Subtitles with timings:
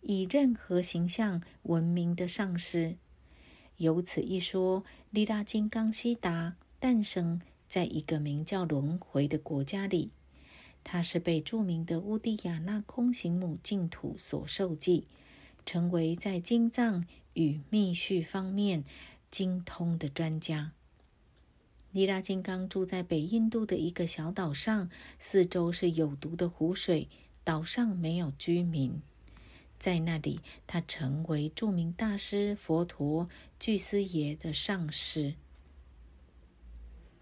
[0.00, 2.96] 以任何形象闻名的上师。
[3.76, 10.10] 由此一说，利拉金刚悉达诞生在一个名叫轮回的国家里。
[10.82, 15.06] 他是被著名的乌蒂亚那空行母净土所受记，
[15.66, 18.84] 成为在经藏与密续方面
[19.30, 20.72] 精通的专家。
[21.92, 24.88] 利拉金刚住在北印度的一个小岛上，
[25.18, 27.08] 四周是有毒的湖水，
[27.44, 29.02] 岛上没有居民。
[29.80, 33.28] 在那里，他成为著名大师佛陀
[33.58, 35.34] 巨斯爷的上师。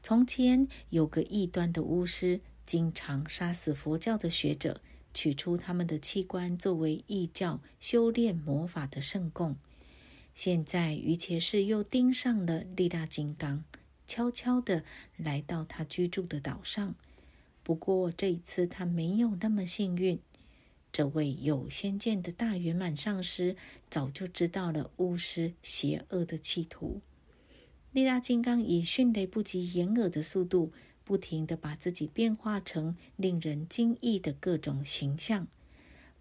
[0.00, 2.40] 从前有个异端的巫师。
[2.64, 4.80] 经常杀死佛教的学者，
[5.12, 9.56] 取出他们的器官作为异教修炼魔法的圣供。
[10.32, 13.64] 现在于伽士又盯上了利大金刚，
[14.06, 14.84] 悄悄地
[15.16, 16.94] 来到他居住的岛上。
[17.64, 20.20] 不过这一次他没有那么幸运。
[20.92, 23.56] 这位有先见的大圆满上师
[23.90, 27.00] 早就知道了巫师邪恶的企图。
[27.92, 30.72] 利大金刚以迅雷不及掩耳的速度。
[31.04, 35.48] 不停地把自己变化成令人惊异的各种形象，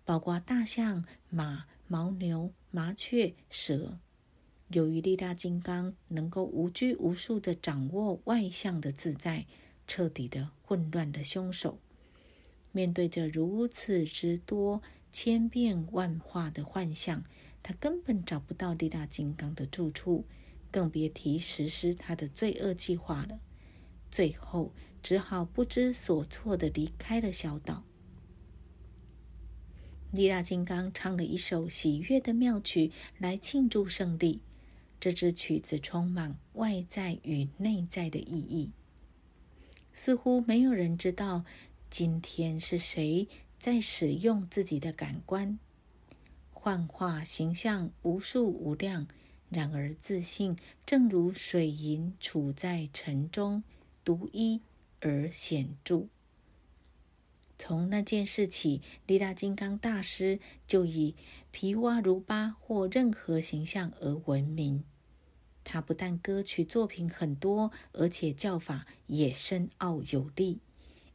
[0.03, 3.99] 包括大象、马、牦牛、麻雀、蛇。
[4.69, 9.45] 由于力大金刚能够无拘无束地掌握外向的自在，
[9.85, 11.77] 彻底的混乱的凶手，
[12.71, 17.23] 面对着如此之多千变万化的幻象，
[17.61, 20.25] 他根本找不到力大金刚的住处，
[20.71, 23.39] 更别提实施他的罪恶计划了。
[24.09, 27.83] 最后，只好不知所措的离开了小岛。
[30.11, 34.41] 力大金刚唱了一首喜悦的妙曲来庆祝胜利。
[34.99, 38.71] 这支曲子充满外在与内在的意义。
[39.93, 41.43] 似乎没有人知道
[41.91, 43.27] 今天是谁
[43.59, 45.59] 在使用自己的感官，
[46.49, 49.05] 幻化形象无数无量。
[49.49, 53.61] 然而自信，正如水银处在尘中。
[54.05, 54.61] 独一
[55.01, 56.07] 而显著。
[57.57, 61.13] 从那件事起，利拉金刚大师就以
[61.51, 64.85] 皮瓦如巴或任何形象而闻名。
[65.65, 70.59] 他不但歌曲作品很多，而且教法也深奥有力，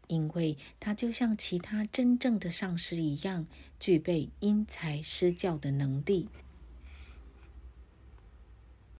[0.08, 3.46] 因为他就像其他真正的上师一样，
[3.78, 6.28] 具备因材施教的能力。